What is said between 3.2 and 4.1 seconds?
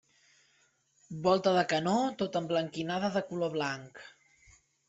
color blanc.